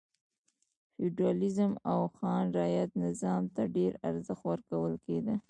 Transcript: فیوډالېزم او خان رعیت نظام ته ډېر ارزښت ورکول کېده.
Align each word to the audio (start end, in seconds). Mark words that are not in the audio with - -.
فیوډالېزم 0.93 1.71
او 1.91 1.99
خان 2.15 2.45
رعیت 2.57 2.91
نظام 3.05 3.43
ته 3.55 3.61
ډېر 3.75 3.91
ارزښت 4.09 4.43
ورکول 4.49 4.93
کېده. 5.05 5.35